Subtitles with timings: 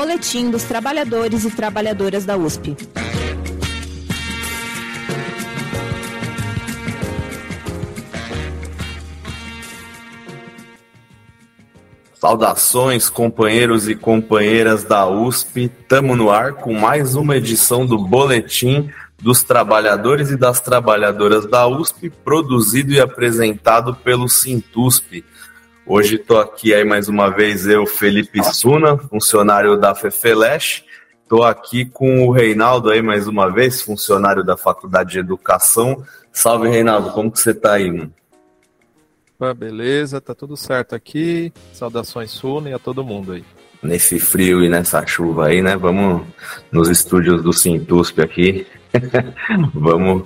[0.00, 2.74] Boletim dos Trabalhadores e Trabalhadoras da USP.
[12.14, 15.70] Saudações, companheiros e companheiras da USP.
[15.86, 18.90] Tamo no ar com mais uma edição do Boletim
[19.20, 25.22] dos Trabalhadores e das Trabalhadoras da USP, produzido e apresentado pelo Sintusp.
[25.92, 30.84] Hoje estou aqui aí mais uma vez eu, Felipe Suna, funcionário da FEFELESH.
[31.24, 36.04] Estou aqui com o Reinaldo aí mais uma vez, funcionário da Faculdade de Educação.
[36.32, 38.14] Salve, Reinaldo, como que você está aí, mano?
[39.36, 41.52] Opa, beleza, tá tudo certo aqui.
[41.72, 43.44] Saudações Suna e a todo mundo aí.
[43.82, 45.76] Nesse frio e nessa chuva aí, né?
[45.76, 46.24] Vamos
[46.70, 48.64] nos estúdios do Sintusp aqui.
[49.74, 50.22] Vamos.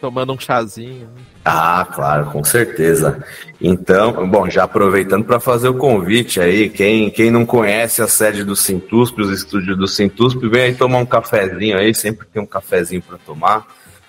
[0.00, 1.08] Tomando um chazinho.
[1.44, 3.22] Ah, claro, com certeza.
[3.60, 8.42] Então, bom, já aproveitando para fazer o convite aí, quem, quem não conhece a sede
[8.42, 12.46] do Sintusp, os estúdios do Sintusp, vem aí tomar um cafezinho aí, sempre tem um
[12.46, 13.66] cafezinho para tomar,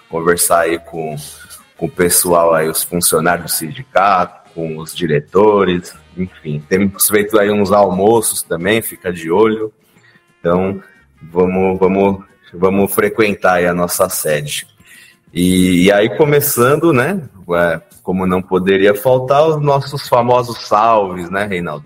[0.09, 1.17] conversar aí com
[1.81, 6.63] com o pessoal aí, os funcionários do sindicato, com os diretores, enfim.
[6.69, 9.73] Temos feito aí uns almoços também, fica de olho.
[10.39, 10.79] Então,
[11.19, 14.67] vamos, vamos, vamos frequentar aí a nossa sede.
[15.33, 21.45] E, e aí, começando, né, é, como não poderia faltar, os nossos famosos salves, né,
[21.45, 21.85] Reinaldo?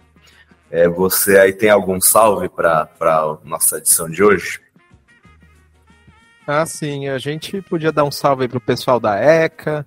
[0.71, 4.59] É, você aí tem algum salve para a nossa edição de hoje?
[6.47, 9.85] Ah, sim, a gente podia dar um salve para o pessoal da ECA,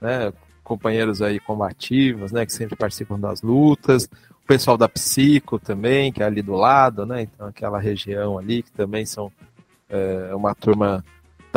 [0.00, 6.12] né, companheiros aí combativos, né, que sempre participam das lutas, o pessoal da Psico também,
[6.12, 9.32] que é ali do lado, né, então aquela região ali, que também são
[9.88, 11.02] é, uma turma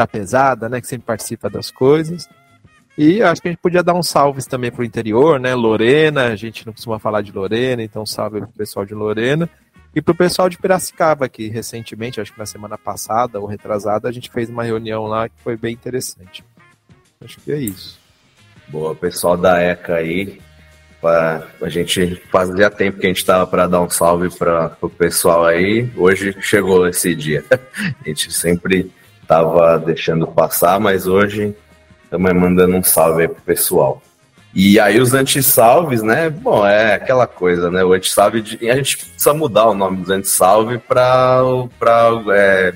[0.02, 2.28] da pesada, né, que sempre participa das coisas.
[2.98, 5.54] E acho que a gente podia dar um salve também para o interior, né?
[5.56, 9.50] Lorena, a gente não costuma falar de Lorena, então salve para o pessoal de Lorena.
[9.96, 14.10] E para o pessoal de Piracicaba, que recentemente, acho que na semana passada ou retrasada,
[14.10, 16.44] a gente fez uma reunião lá que foi bem interessante.
[17.24, 18.00] Acho que é isso.
[18.68, 20.42] Boa, pessoal da ECA aí.
[21.00, 24.90] Pra, a gente fazia tempo que a gente estava para dar um salve para o
[24.90, 25.90] pessoal aí.
[25.96, 27.44] Hoje chegou esse dia.
[27.52, 28.92] A gente sempre
[29.32, 31.56] estava deixando passar, mas hoje
[32.04, 34.02] estamos mandando um salve aí pro pessoal.
[34.54, 36.30] E aí os antissalves, né?
[36.30, 37.82] Bom, é aquela coisa, né?
[37.86, 38.70] O antissalve, de...
[38.70, 41.42] a gente precisa mudar o nome dos antissalve para
[42.36, 42.74] é,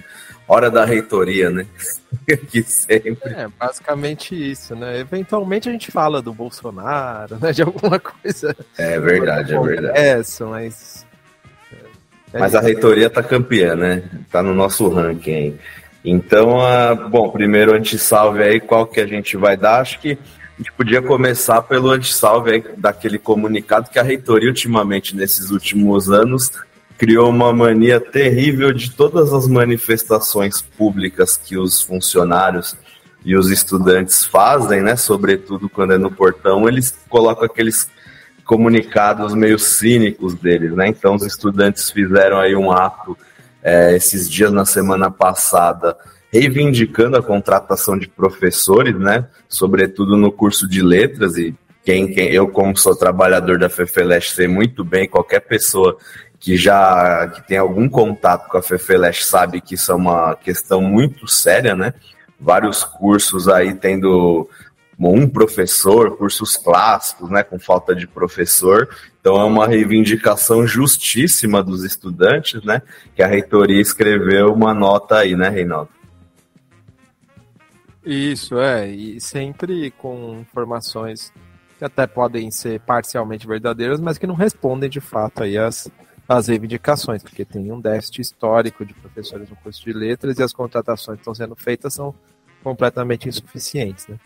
[0.48, 1.66] hora da reitoria, né?
[2.50, 3.34] que sempre.
[3.34, 4.98] É, basicamente isso, né?
[4.98, 7.52] Eventualmente a gente fala do Bolsonaro, né?
[7.52, 8.56] De alguma coisa.
[8.78, 10.00] É verdade, é verdade.
[10.00, 11.06] É, mas.
[12.34, 14.04] É mas a reitoria tá campeã, né?
[14.32, 15.60] Tá no nosso ranking.
[16.06, 19.82] Então, uh, bom, primeiro antissalve aí, qual que a gente vai dar?
[19.82, 25.16] Acho que a gente podia começar pelo antissalve aí, daquele comunicado que a reitoria, ultimamente,
[25.16, 26.52] nesses últimos anos,
[26.96, 32.76] criou uma mania terrível de todas as manifestações públicas que os funcionários
[33.26, 34.96] e os estudantes fazem, né?
[34.96, 37.90] Sobretudo quando é no portão, eles colocam aqueles
[38.46, 40.88] comunicados meio cínicos deles, né?
[40.88, 43.18] Então os estudantes fizeram aí um ato
[43.66, 45.98] é, esses dias na semana passada
[46.32, 49.28] reivindicando a contratação de professores, né?
[49.50, 54.48] Sobretudo no curso de letras e quem, quem eu como sou trabalhador da FEFELESH sei
[54.48, 55.98] muito bem qualquer pessoa
[56.40, 60.82] que já que tem algum contato com a FEFELESH sabe que isso é uma questão
[60.82, 61.94] muito séria, né?
[62.40, 64.48] Vários cursos aí tendo
[65.00, 68.88] um professor, cursos clássicos, né, com falta de professor.
[69.20, 72.82] Então é uma reivindicação justíssima dos estudantes, né,
[73.16, 75.90] que a reitoria escreveu uma nota aí, né, Reinaldo?
[78.06, 81.34] Isso, é, e sempre com informações
[81.78, 85.90] que até podem ser parcialmente verdadeiras, mas que não respondem de fato aí às,
[86.30, 90.54] as reivindicações, porque tem um déficit histórico de professores no curso de letras e as
[90.54, 92.14] contratações que estão sendo feitas são
[92.64, 94.08] completamente insuficientes.
[94.08, 94.20] Né?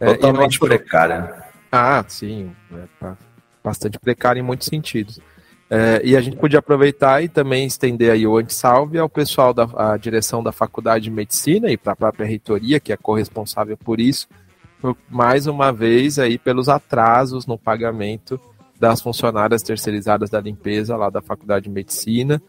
[0.00, 1.44] É, Totalmente é, precária.
[1.70, 3.16] Ah, sim, é, tá
[3.62, 5.20] bastante precária em muitos sentidos.
[5.68, 9.96] É, e a gente podia aproveitar e também estender aí o antissalve ao pessoal da
[9.96, 14.26] direção da Faculdade de Medicina e para a própria reitoria, que é corresponsável por isso,
[14.80, 18.40] por, mais uma vez aí pelos atrasos no pagamento
[18.80, 22.42] das funcionárias terceirizadas da limpeza lá da Faculdade de Medicina.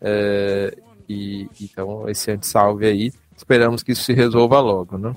[0.00, 0.76] É,
[1.08, 5.12] e então esse antissalve aí, esperamos que isso se resolva logo, né?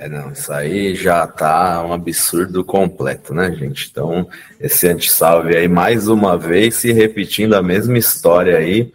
[0.00, 3.90] É, não, isso aí já tá um absurdo completo, né, gente?
[3.90, 4.26] Então,
[4.58, 8.90] esse antissalve aí, mais uma vez, se repetindo a mesma história aí,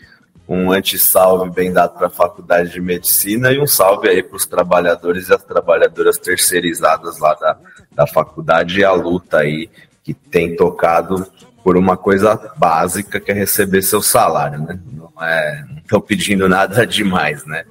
[0.50, 4.48] um antissalve bem dado para a Faculdade de Medicina e um salve aí para os
[4.48, 7.56] trabalhadores e as trabalhadoras terceirizadas lá da,
[7.92, 9.70] da faculdade e a luta aí
[10.04, 11.24] que tem tocado
[11.64, 14.80] por uma coisa básica que é receber seu salário, né?
[14.92, 17.64] Não é, estão pedindo nada demais, né?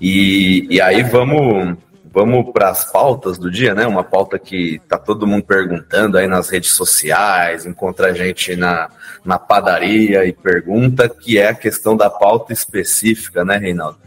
[0.00, 1.78] E, e aí vamos
[2.12, 3.86] vamos para as pautas do dia, né?
[3.86, 8.88] Uma pauta que tá todo mundo perguntando aí nas redes sociais, encontra a gente na,
[9.24, 13.98] na padaria e pergunta, que é a questão da pauta específica, né, Reinaldo?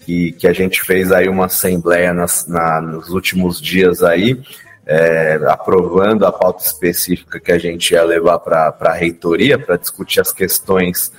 [0.00, 4.40] Que, que a gente fez aí uma assembleia nas, na, nos últimos dias aí,
[4.86, 10.20] é, aprovando a pauta específica que a gente ia levar para a reitoria para discutir
[10.20, 11.10] as questões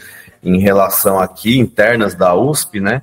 [0.41, 3.01] em relação aqui internas da USP, né?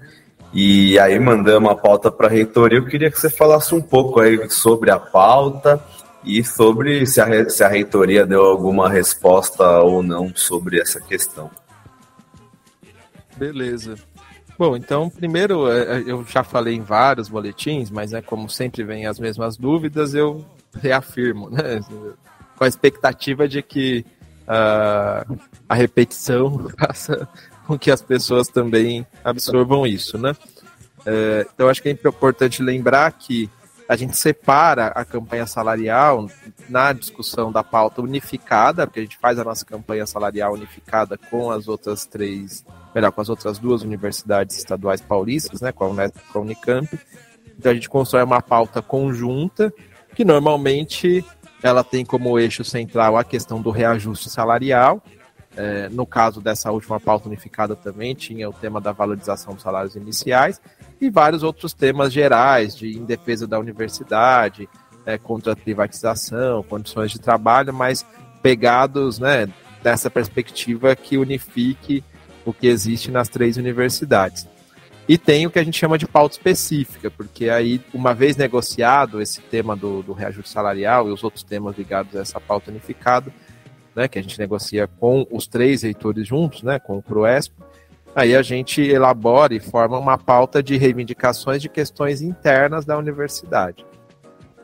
[0.54, 2.78] E aí mandamos a pauta para a reitoria.
[2.78, 5.82] Eu queria que você falasse um pouco aí sobre a pauta
[6.22, 11.50] e sobre se a, se a reitoria deu alguma resposta ou não sobre essa questão.
[13.36, 13.96] Beleza.
[14.56, 18.84] Bom, então, primeiro, é, é, eu já falei em vários boletins, mas né, como sempre
[18.84, 20.44] vem as mesmas dúvidas, eu
[20.80, 21.80] reafirmo, né?
[22.56, 24.06] Com a expectativa de que
[24.42, 25.36] uh,
[25.68, 27.28] a repetição faça
[27.66, 30.32] com que as pessoas também absorvam isso, né?
[31.00, 33.50] Uh, então, acho que é importante lembrar que
[33.88, 36.28] a gente separa a campanha salarial
[36.68, 41.50] na discussão da pauta unificada, porque a gente faz a nossa campanha salarial unificada com
[41.50, 42.64] as outras três,
[42.94, 46.98] melhor, com as outras duas universidades estaduais paulistas, né, com a, Unesp, com a Unicamp.
[47.58, 49.72] Então a gente constrói uma pauta conjunta
[50.14, 51.24] que normalmente
[51.62, 55.02] ela tem como eixo central a questão do reajuste salarial.
[55.56, 59.94] É, no caso dessa última pauta unificada também tinha o tema da valorização dos salários
[59.94, 60.60] iniciais
[61.00, 64.68] e vários outros temas gerais de em defesa da universidade,
[65.06, 68.04] é, contra a privatização, condições de trabalho, mas
[68.42, 69.48] pegados né,
[69.82, 72.02] dessa perspectiva que unifique
[72.44, 74.46] o que existe nas três universidades.
[75.06, 79.20] E tem o que a gente chama de pauta específica, porque aí, uma vez negociado
[79.20, 83.30] esse tema do, do reajuste salarial e os outros temas ligados a essa pauta unificada,
[83.94, 87.54] né, que a gente negocia com os três reitores juntos, né, com o PROESP,
[88.14, 93.84] aí a gente elabora e forma uma pauta de reivindicações de questões internas da universidade.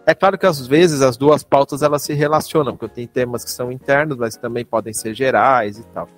[0.06, 3.50] É claro que às vezes as duas pautas elas se relacionam, porque tem temas que
[3.50, 6.08] são internos, mas também podem ser gerais e tal.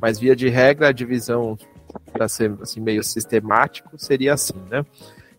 [0.00, 1.58] Mas via de regra, a divisão
[2.12, 4.84] para ser assim, meio sistemático, seria assim, né?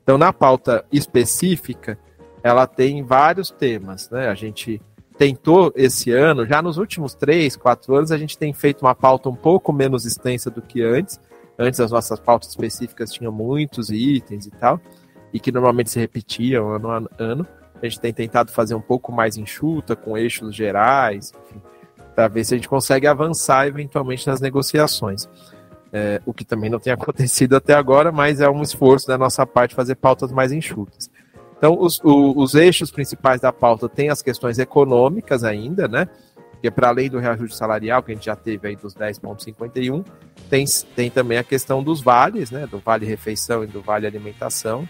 [0.03, 1.97] Então, na pauta específica,
[2.43, 4.27] ela tem vários temas, né?
[4.27, 4.81] A gente
[5.21, 9.29] tentou esse ano, já nos últimos três, quatro anos, a gente tem feito uma pauta
[9.29, 11.19] um pouco menos extensa do que antes.
[11.59, 14.81] Antes as nossas pautas específicas tinham muitos itens e tal,
[15.31, 17.45] e que normalmente se repetiam ano a ano.
[17.79, 21.61] A gente tem tentado fazer um pouco mais enxuta, com eixos gerais, enfim,
[22.15, 25.29] para ver se a gente consegue avançar eventualmente nas negociações
[25.93, 29.45] é, o que também não tem acontecido até agora, mas é um esforço da nossa
[29.45, 31.10] parte fazer pautas mais enxutas.
[31.61, 36.09] Então, os, o, os eixos principais da pauta têm as questões econômicas ainda, né?
[36.53, 40.03] Porque para além do reajuste salarial, que a gente já teve aí dos 10,51,
[40.49, 40.65] tem,
[40.95, 42.65] tem também a questão dos vales, né?
[42.65, 44.89] Do vale refeição e do vale alimentação,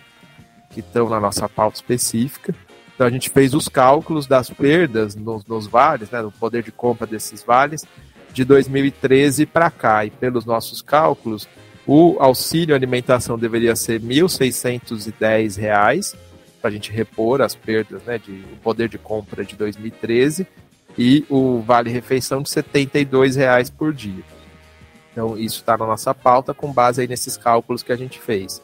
[0.69, 2.55] que estão na nossa pauta específica.
[2.95, 6.21] Então a gente fez os cálculos das perdas nos, nos vales, né?
[6.21, 7.83] Do poder de compra desses vales,
[8.31, 10.05] de 2013 para cá.
[10.05, 11.49] E pelos nossos cálculos,
[11.85, 16.30] o auxílio alimentação deveria ser R$ 1.610
[16.61, 20.45] para a gente repor as perdas, né, de o poder de compra de 2013
[20.97, 24.23] e o vale refeição de 72 reais por dia.
[25.11, 28.61] Então isso está na nossa pauta com base aí nesses cálculos que a gente fez.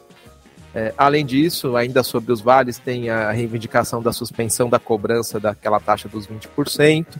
[0.76, 5.80] É, além disso, ainda sobre os vales, tem a reivindicação da suspensão da cobrança daquela
[5.80, 7.16] taxa dos 20%,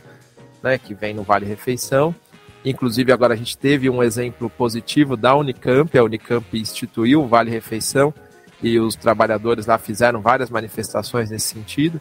[0.62, 2.14] né, que vem no vale refeição.
[2.64, 5.96] Inclusive, agora a gente teve um exemplo positivo da Unicamp.
[5.96, 8.12] A Unicamp instituiu o Vale Refeição
[8.62, 12.00] e os trabalhadores lá fizeram várias manifestações nesse sentido.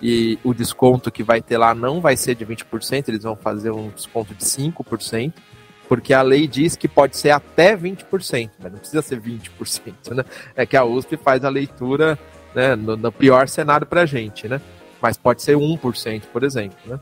[0.00, 3.72] E o desconto que vai ter lá não vai ser de 20%, eles vão fazer
[3.72, 5.32] um desconto de 5%,
[5.88, 10.24] porque a lei diz que pode ser até 20%, mas não precisa ser 20%, né?
[10.54, 12.16] É que a USP faz a leitura
[12.54, 14.60] né, no, no pior cenário para a gente, né?
[15.00, 17.00] Mas pode ser 1%, por exemplo, né?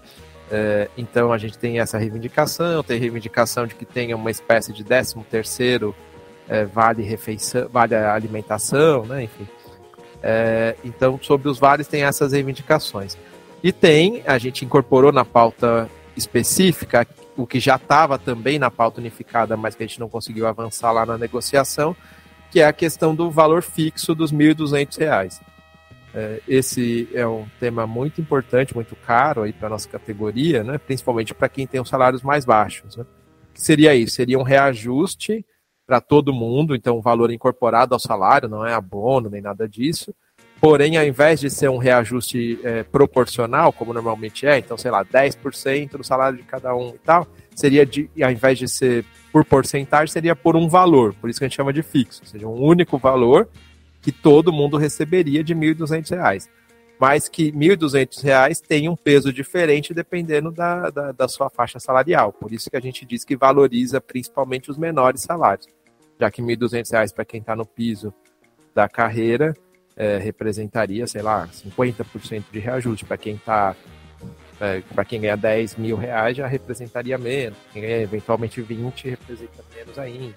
[0.50, 4.84] É, então a gente tem essa reivindicação, tem reivindicação de que tenha uma espécie de
[4.84, 5.94] 13 terceiro
[6.48, 9.24] é, vale refeição, vale alimentação, né?
[9.24, 9.46] Enfim.
[10.22, 13.16] É, então sobre os vales tem essas reivindicações.
[13.62, 19.00] E tem, a gente incorporou na pauta específica o que já estava também na pauta
[19.00, 21.94] unificada, mas que a gente não conseguiu avançar lá na negociação,
[22.50, 25.40] que é a questão do valor fixo dos R$ 1.200.
[26.14, 30.78] É, esse é um tema muito importante, muito caro aí para nossa categoria, né?
[30.78, 32.96] principalmente para quem tem os salários mais baixos.
[32.96, 33.04] Né?
[33.52, 34.14] Que seria isso?
[34.14, 35.44] Seria um reajuste
[35.86, 40.12] para todo mundo, então um valor incorporado ao salário, não é abono nem nada disso,
[40.60, 45.04] Porém, ao invés de ser um reajuste é, proporcional, como normalmente é, então, sei lá,
[45.04, 49.44] 10% do salário de cada um e tal, seria de, ao invés de ser por
[49.44, 51.14] porcentagem, seria por um valor.
[51.20, 53.48] Por isso que a gente chama de fixo, ou seja, um único valor
[54.00, 56.48] que todo mundo receberia de R$ 1.200
[56.98, 62.32] mas que R$ 1.200 tem um peso diferente dependendo da, da, da, sua faixa salarial.
[62.32, 65.66] Por isso que a gente diz que valoriza principalmente os menores salários,
[66.18, 68.12] já que R$ 1.200 para quem está no piso
[68.74, 69.54] da carreira
[69.96, 73.04] é, representaria, sei lá, 50% de reajuste.
[73.04, 73.74] Para quem está
[74.60, 79.62] é, para quem ganha 10 mil reais já representaria menos, quem ganha eventualmente 20 representa
[79.74, 80.34] menos ainda.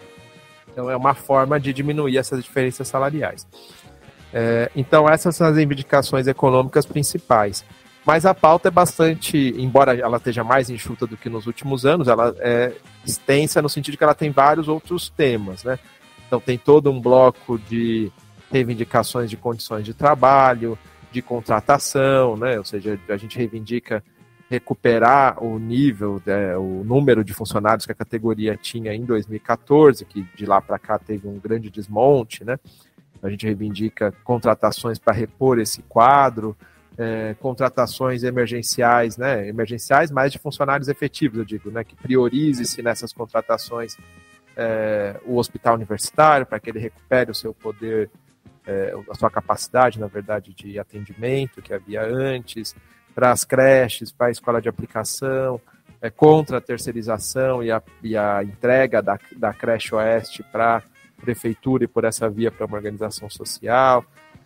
[0.72, 3.48] Então é uma forma de diminuir essas diferenças salariais.
[4.34, 7.66] É, então, essas são as reivindicações econômicas principais.
[8.06, 12.08] Mas a pauta é bastante, embora ela esteja mais enxuta do que nos últimos anos,
[12.08, 12.74] ela é
[13.06, 15.78] extensa no sentido que ela tem vários outros temas, né?
[16.26, 18.12] Então tem todo um bloco de
[18.52, 20.78] reivindicações de condições de trabalho,
[21.12, 22.58] de contratação, né?
[22.58, 24.04] Ou seja, a gente reivindica
[24.50, 30.26] recuperar o nível, né, o número de funcionários que a categoria tinha em 2014, que
[30.36, 32.58] de lá para cá teve um grande desmonte, né?
[33.22, 36.56] A gente reivindica contratações para repor esse quadro,
[36.98, 39.48] é, contratações emergenciais, né?
[39.48, 41.84] Emergenciais, mas de funcionários efetivos, eu digo, né?
[41.84, 43.98] Que priorize-se nessas contratações
[44.56, 48.10] é, o hospital universitário para que ele recupere o seu poder,
[48.68, 52.76] é, a sua capacidade, na verdade, de atendimento que havia antes,
[53.16, 55.62] para as creches, para a escola de aplicação,
[56.02, 60.84] é, contra a terceirização e a, e a entrega da, da creche oeste para
[61.20, 64.04] prefeitura e por essa via para uma organização social.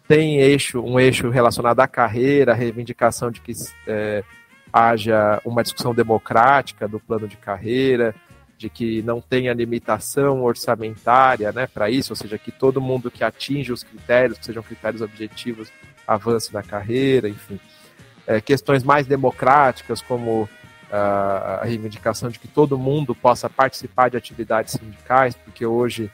[0.07, 3.53] Tem eixo, um eixo relacionado à carreira, a reivindicação de que
[3.87, 4.23] é,
[4.71, 8.13] haja uma discussão democrática do plano de carreira,
[8.57, 13.23] de que não tenha limitação orçamentária né, para isso, ou seja, que todo mundo que
[13.23, 15.71] atinge os critérios, que sejam critérios objetivos,
[16.07, 17.59] avance na carreira, enfim.
[18.25, 20.47] É, questões mais democráticas, como
[20.95, 26.11] a reivindicação de que todo mundo possa participar de atividades sindicais, porque hoje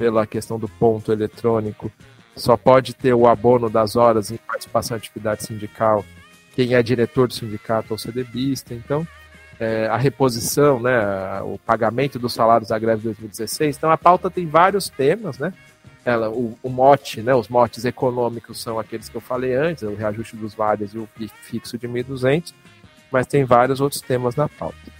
[0.00, 1.92] pela questão do ponto eletrônico,
[2.34, 6.02] só pode ter o abono das horas em participação em atividade sindical
[6.54, 8.72] quem é diretor do sindicato ou CDBista.
[8.72, 9.06] Então,
[9.58, 13.76] é, a reposição, né, o pagamento dos salários da greve de 2016.
[13.76, 15.52] Então, a pauta tem vários temas, né?
[16.02, 19.94] Ela, o, o, mote, né, os motes econômicos são aqueles que eu falei antes, o
[19.94, 21.06] reajuste dos vales e o
[21.42, 22.54] fixo de 1.200,
[23.12, 24.99] mas tem vários outros temas na pauta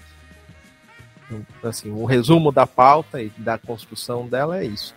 [1.62, 4.94] assim, o resumo da pauta e da construção dela é isso.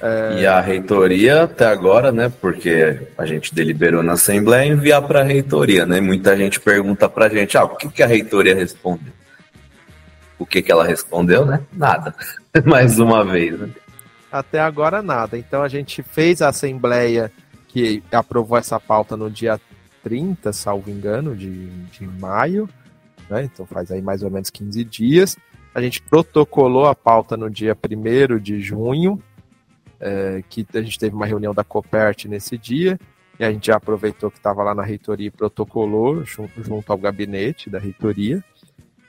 [0.00, 0.40] É...
[0.40, 2.32] E a reitoria até agora, né?
[2.40, 6.00] Porque a gente deliberou na Assembleia enviar para a reitoria, né?
[6.00, 9.12] Muita gente pergunta para a gente, ah, o que, que a reitoria respondeu?
[10.38, 11.60] O que, que ela respondeu, né?
[11.72, 12.14] Nada.
[12.64, 13.70] Mais uma vez, né?
[14.30, 15.36] Até agora nada.
[15.36, 17.32] Então a gente fez a Assembleia
[17.66, 19.60] que aprovou essa pauta no dia
[20.02, 22.68] 30, salvo engano, de, de maio.
[23.28, 23.44] Né?
[23.44, 25.36] Então faz aí mais ou menos 15 dias.
[25.78, 29.22] A gente protocolou a pauta no dia 1 de junho,
[30.00, 32.98] é, que a gente teve uma reunião da Copert nesse dia,
[33.38, 36.98] e a gente já aproveitou que estava lá na reitoria e protocolou junto, junto ao
[36.98, 38.42] gabinete da reitoria,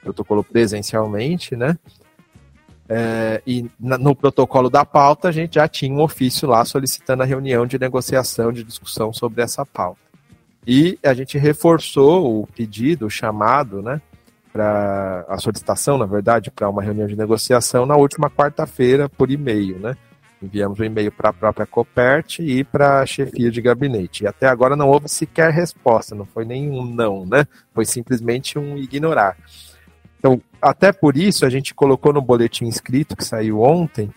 [0.03, 1.75] protocolou presencialmente, né?
[2.88, 7.23] É, e na, no protocolo da pauta a gente já tinha um ofício lá solicitando
[7.23, 10.01] a reunião de negociação, de discussão sobre essa pauta.
[10.67, 13.99] E a gente reforçou o pedido, o chamado, né?
[14.51, 19.79] Para a solicitação, na verdade, para uma reunião de negociação na última quarta-feira por e-mail,
[19.79, 19.96] né?
[20.41, 24.24] Enviamos o um e-mail para a própria Copert e para a chefia de gabinete.
[24.24, 27.46] E até agora não houve sequer resposta, não foi nenhum não, né?
[27.74, 29.36] Foi simplesmente um ignorar.
[30.18, 34.10] Então, até por isso, a gente colocou no boletim escrito que saiu ontem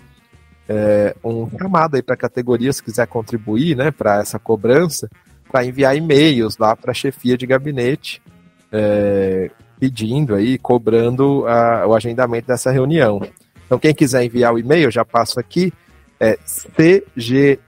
[0.69, 5.09] é, um chamado aí para a categoria, se quiser contribuir, né, para essa cobrança,
[5.51, 8.23] para enviar e-mails lá para a chefia de gabinete,
[8.71, 9.51] é,
[9.83, 13.21] pedindo aí, cobrando a, o agendamento dessa reunião.
[13.67, 15.73] Então, quem quiser enviar o e-mail, já passo aqui,
[16.21, 17.65] é cgr.usp.br.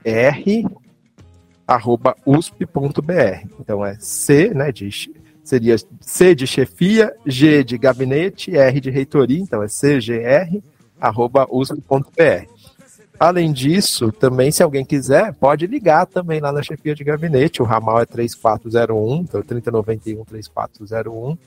[3.59, 5.11] Então é C, né, de,
[5.43, 10.61] seria C de chefia, G de gabinete, R de reitoria, então é cgr.usp.br.
[13.19, 17.61] Além disso, também, se alguém quiser, pode ligar também lá na chefia de gabinete.
[17.61, 21.37] O ramal é 3401, então 3091 3401.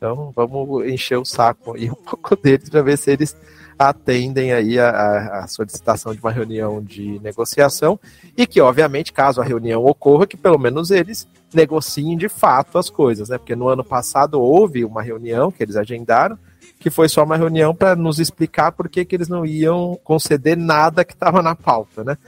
[0.00, 3.36] Então vamos encher o saco aí um pouco deles para ver se eles
[3.78, 8.00] atendem aí a, a, solicitação de uma reunião de negociação
[8.36, 12.88] e que, obviamente, caso a reunião ocorra, que pelo menos eles negociem de fato as
[12.90, 13.38] coisas, né?
[13.38, 16.38] Porque no ano passado houve uma reunião que eles agendaram,
[16.78, 20.56] que foi só uma reunião para nos explicar por que, que eles não iam conceder
[20.56, 22.18] nada que estava na pauta, né?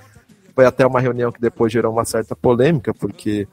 [0.55, 3.47] Foi até uma reunião que depois gerou uma certa polêmica, porque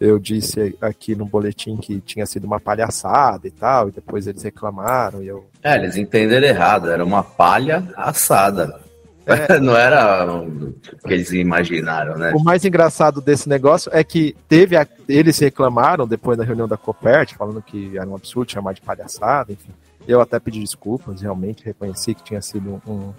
[0.00, 4.42] eu disse aqui no boletim que tinha sido uma palhaçada e tal, e depois eles
[4.42, 5.22] reclamaram.
[5.22, 5.46] E eu...
[5.62, 8.80] É, eles entenderam errado, era uma palha assada.
[9.26, 9.58] É.
[9.60, 10.72] Não era o
[11.06, 12.32] que eles imaginaram, né?
[12.34, 14.86] O mais engraçado desse negócio é que teve a...
[15.06, 19.52] eles reclamaram depois da reunião da Copert, falando que era um absurdo chamar de palhaçada,
[19.52, 19.70] enfim.
[20.08, 23.12] Eu até pedi desculpas, realmente reconheci que tinha sido um,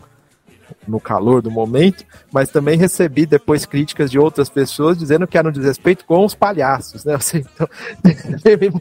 [0.88, 5.48] no calor do momento, mas também recebi depois críticas de outras pessoas dizendo que era
[5.48, 7.18] um desrespeito com os palhaços, né?
[7.34, 7.68] Então,
[8.44, 8.72] teve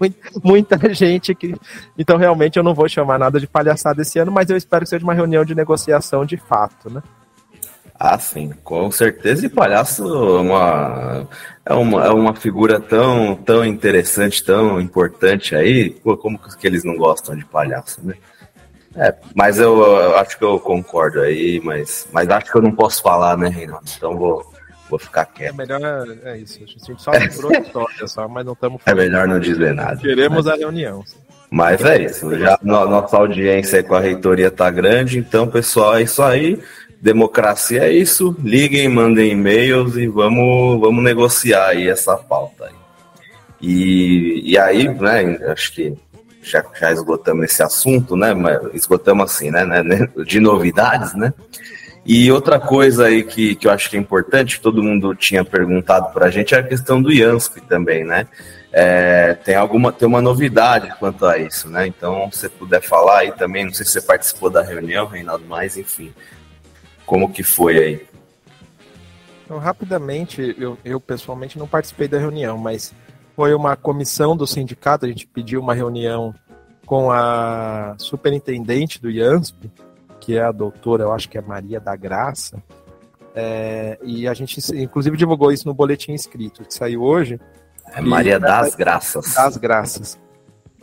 [0.43, 1.55] muita gente que.
[1.99, 4.91] Então, realmente, eu não vou chamar nada de palhaçada esse ano, mas eu espero que
[4.91, 7.03] seja uma reunião de negociação de fato, né?
[8.03, 9.45] Ah, sim, com certeza.
[9.45, 11.29] E palhaço é uma,
[11.67, 15.91] é uma, é uma figura tão, tão interessante, tão importante aí.
[15.91, 18.15] Pô, como que eles não gostam de palhaço, né?
[18.97, 22.73] É, mas eu, eu, acho que eu concordo aí, mas, mas acho que eu não
[22.73, 23.85] posso falar, né, Reinaldo?
[23.97, 24.53] Então vou,
[24.89, 25.55] vou ficar quieto.
[25.55, 25.81] É melhor,
[26.25, 26.59] é isso.
[26.63, 29.97] A gente só lembrou a história, só, mas não estamos É melhor não dizer nada.
[29.97, 31.05] Queremos a reunião.
[31.51, 32.37] Mas é isso.
[32.39, 36.61] Já nossa audiência com a reitoria tá grande, então, pessoal, é isso aí.
[37.01, 38.37] Democracia é isso.
[38.43, 42.75] Liguem, mandem e-mails e vamos, vamos negociar aí essa pauta aí.
[43.61, 45.95] E, e aí, né, acho que
[46.43, 48.35] já, já esgotamos esse assunto, né?
[48.35, 50.09] Mas esgotamos assim, né, né, né?
[50.25, 51.33] De novidades, né?
[52.05, 56.13] E outra coisa aí que, que eu acho que é importante, todo mundo tinha perguntado
[56.13, 58.27] para a gente, é a questão do IANSP também, né?
[58.73, 61.87] É, tem alguma tem uma novidade quanto a isso, né?
[61.87, 65.45] Então, se você puder falar aí também, não sei se você participou da reunião, Reinaldo,
[65.47, 66.13] mas enfim,
[67.05, 68.07] como que foi aí?
[69.45, 72.93] Então, rapidamente, eu, eu pessoalmente não participei da reunião, mas
[73.35, 76.35] foi uma comissão do sindicato, a gente pediu uma reunião
[76.87, 79.71] com a superintendente do IANSP,
[80.21, 82.63] que é a doutora, eu acho que é Maria da Graça,
[83.35, 87.39] é, e a gente, inclusive, divulgou isso no boletim escrito, que saiu hoje.
[87.93, 89.35] É Maria das Graças.
[89.35, 90.19] Das Graças.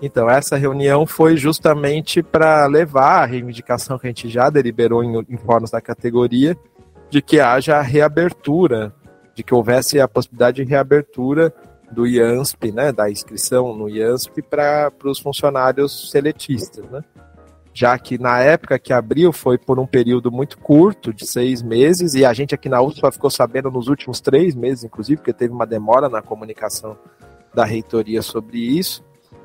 [0.02, 5.26] Então, essa reunião foi justamente para levar a reivindicação que a gente já deliberou em,
[5.30, 6.56] em fóruns da categoria,
[7.10, 8.94] de que haja reabertura,
[9.34, 11.54] de que houvesse a possibilidade de reabertura
[11.92, 17.02] do IANSP, né, da inscrição no IANSP para os funcionários seletistas, né?
[17.74, 22.16] Já que na época que abriu foi por um período muito curto, de seis meses,
[22.16, 25.54] e a gente aqui na USP ficou sabendo nos últimos três meses, inclusive, porque teve
[25.54, 26.98] uma demora na comunicação
[27.54, 29.04] da reitoria sobre isso,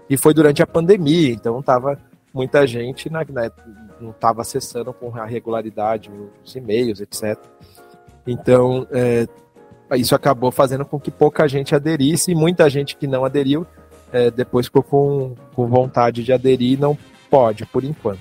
[0.09, 1.99] e foi durante a pandemia, então estava
[2.33, 3.51] muita gente na, né,
[4.01, 6.11] não estava acessando com a regularidade
[6.43, 7.39] os e-mails, etc.
[8.27, 9.27] Então, é,
[9.97, 13.67] isso acabou fazendo com que pouca gente aderisse e muita gente que não aderiu
[14.13, 16.97] é, depois ficou com, com vontade de aderir e não
[17.31, 18.21] pode, por enquanto.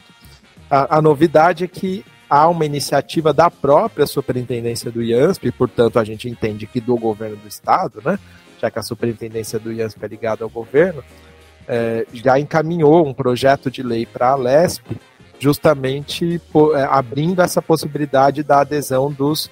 [0.70, 6.04] A, a, novidade é que há uma iniciativa da própria superintendência do IANSP, portanto a
[6.04, 8.18] gente entende que do governo do estado, né,
[8.60, 11.04] já que a superintendência do IANSP é ligada ao governo,
[11.68, 14.98] é, já encaminhou um projeto de lei para a LESP,
[15.40, 19.50] justamente por, é, abrindo essa possibilidade da adesão dos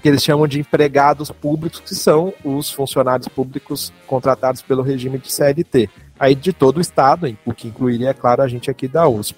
[0.00, 5.32] que eles chamam de empregados públicos, que são os funcionários públicos contratados pelo regime de
[5.32, 5.90] CLT.
[6.18, 9.36] Aí de todo o Estado, o que incluiria, é claro, a gente aqui da USP.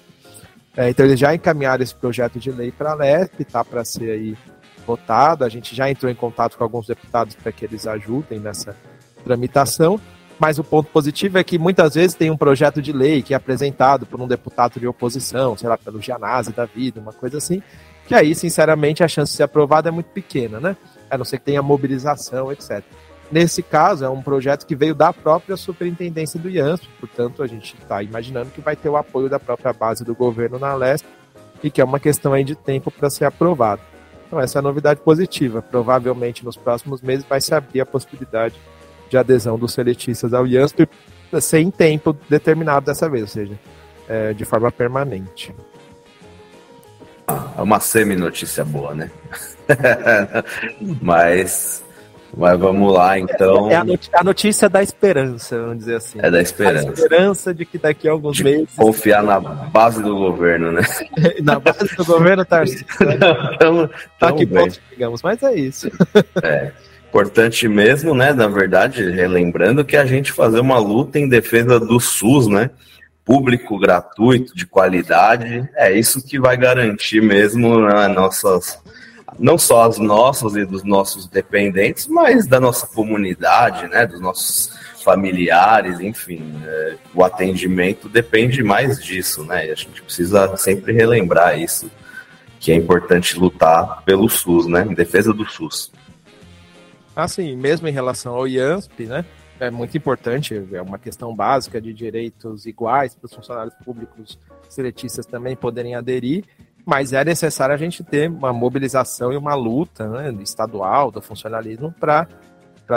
[0.75, 4.11] É, então eles já encaminharam esse projeto de lei para a LESP, está para ser
[4.11, 4.37] aí
[4.85, 5.43] votado.
[5.43, 8.75] A gente já entrou em contato com alguns deputados para que eles ajudem nessa
[9.23, 9.99] tramitação.
[10.39, 13.37] Mas o ponto positivo é que muitas vezes tem um projeto de lei que é
[13.37, 17.61] apresentado por um deputado de oposição, sei lá, pelo Gianazzi da vida, uma coisa assim,
[18.11, 20.75] que aí, sinceramente, a chance de ser aprovado é muito pequena, né?
[21.09, 22.83] A não ser que tenha mobilização, etc.
[23.31, 27.73] Nesse caso, é um projeto que veio da própria superintendência do IANSP, portanto, a gente
[27.81, 31.07] está imaginando que vai ter o apoio da própria base do governo na leste
[31.63, 33.81] e que é uma questão aí de tempo para ser aprovado.
[34.27, 35.61] Então, essa é a novidade positiva.
[35.61, 38.55] Provavelmente, nos próximos meses, vai se abrir a possibilidade
[39.09, 40.85] de adesão dos seletistas ao IANSP
[41.39, 43.57] sem tempo determinado dessa vez, ou seja,
[44.09, 45.55] é, de forma permanente.
[47.57, 49.11] É uma semi-notícia boa, né?
[51.01, 51.83] mas,
[52.35, 53.69] mas vamos lá, então.
[53.69, 56.19] É a notícia da esperança, vamos dizer assim.
[56.21, 56.89] É da esperança.
[56.89, 58.75] A esperança de que daqui a alguns de meses.
[58.75, 60.81] Confiar na base do governo, né?
[61.43, 62.85] na base do governo, Tarcísio.
[62.97, 63.89] Tá
[64.19, 65.89] tá que ponto digamos, mas é isso.
[66.43, 66.71] É.
[67.09, 68.31] Importante mesmo, né?
[68.31, 72.69] Na verdade, relembrando que a gente fazer uma luta em defesa do SUS, né?
[73.31, 78.77] Público gratuito, de qualidade, é isso que vai garantir mesmo né, nossas,
[79.39, 84.77] não só as nossas e dos nossos dependentes, mas da nossa comunidade, né, dos nossos
[85.01, 89.67] familiares, enfim, é, o atendimento depende mais disso, né?
[89.67, 91.89] E a gente precisa sempre relembrar isso,
[92.59, 95.89] que é importante lutar pelo SUS, né, em defesa do SUS.
[97.15, 99.23] Assim, mesmo em relação ao IANSP, né?
[99.61, 105.23] É muito importante, é uma questão básica de direitos iguais para os funcionários públicos seletistas
[105.23, 106.45] também poderem aderir,
[106.83, 111.93] mas é necessário a gente ter uma mobilização e uma luta né, estadual do funcionalismo
[111.93, 112.27] para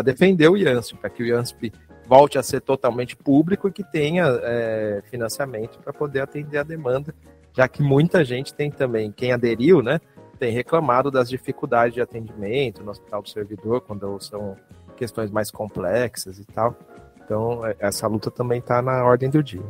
[0.03, 1.71] defender o IANSP, para que o IANSP
[2.07, 7.15] volte a ser totalmente público e que tenha é, financiamento para poder atender a demanda,
[7.53, 10.01] já que muita gente tem também, quem aderiu, né,
[10.39, 14.57] tem reclamado das dificuldades de atendimento no Hospital do Servidor, quando são
[14.95, 16.77] questões mais complexas e tal.
[17.25, 19.63] Então, é, essa luta também está na ordem do dia.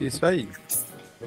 [0.00, 0.48] Isso aí.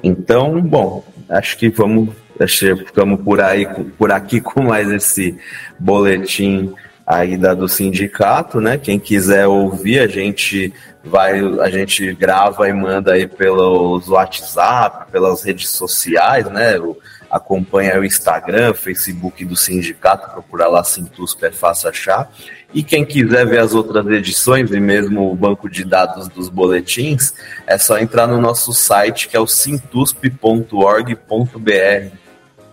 [0.02, 5.38] Então, bom, acho que vamos, acho que ficamos por aí, por aqui com mais esse
[5.78, 6.74] boletim
[7.06, 8.76] aí da, do sindicato, né?
[8.76, 10.72] Quem quiser ouvir, a gente
[11.02, 16.78] vai, a gente grava e manda aí pelos WhatsApp, pelas redes sociais, né?
[16.78, 16.96] O,
[17.30, 22.30] acompanha o Instagram, Facebook do sindicato, procura lá Sintusp, é fácil achar.
[22.72, 27.32] E quem quiser ver as outras edições e mesmo o banco de dados dos boletins,
[27.66, 32.16] é só entrar no nosso site que é o sintusp.org.br.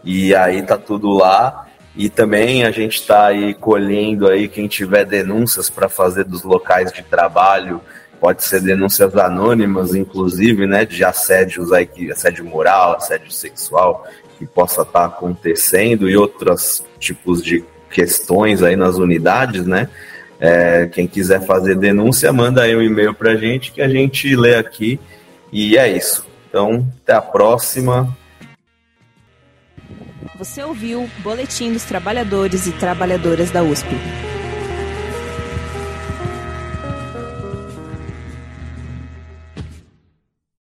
[0.03, 1.67] E aí tá tudo lá.
[1.95, 6.91] E também a gente está aí colhendo aí quem tiver denúncias para fazer dos locais
[6.91, 7.79] de trabalho,
[8.19, 14.05] pode ser denúncias anônimas, inclusive, né, de assédios aí, assédio moral, assédio sexual,
[14.45, 19.89] que possa estar tá acontecendo e outros tipos de questões aí nas unidades, né?
[20.39, 24.36] É, quem quiser fazer denúncia, manda aí um e-mail para a gente que a gente
[24.36, 24.99] lê aqui.
[25.51, 26.25] E é isso.
[26.49, 28.15] Então, até a próxima.
[30.38, 33.88] Você ouviu Boletim dos Trabalhadores e Trabalhadoras da USP.